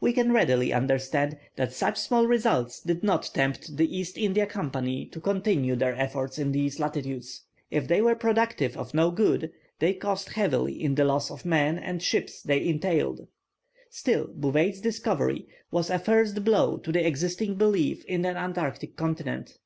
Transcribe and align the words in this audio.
We 0.00 0.12
can 0.12 0.30
readily 0.30 0.72
understand 0.72 1.36
that 1.56 1.72
such 1.72 1.98
small 1.98 2.28
results 2.28 2.80
did 2.80 3.02
not 3.02 3.28
tempt 3.34 3.76
the 3.78 3.96
East 3.98 4.16
India 4.16 4.46
Company 4.46 5.06
to 5.06 5.20
continue 5.20 5.74
their 5.74 5.96
efforts 5.96 6.38
in 6.38 6.52
these 6.52 6.78
latitudes. 6.78 7.42
If 7.68 7.88
they 7.88 8.00
were 8.00 8.14
productive 8.14 8.76
of 8.76 8.94
no 8.94 9.10
good, 9.10 9.50
they 9.80 9.92
cost 9.94 10.28
heavily 10.34 10.80
in 10.80 10.94
the 10.94 11.04
loss 11.04 11.32
of 11.32 11.44
men 11.44 11.78
and 11.80 12.00
ships 12.00 12.42
they 12.42 12.64
entailed. 12.64 13.26
Still 13.88 14.28
Bouvet's 14.28 14.80
discovery 14.80 15.48
was 15.72 15.90
a 15.90 15.98
first 15.98 16.44
blow 16.44 16.76
to 16.76 16.92
the 16.92 17.04
existing 17.04 17.56
belief 17.56 18.04
in 18.04 18.24
an 18.24 18.36
Antarctic 18.36 18.94
continent. 18.96 19.58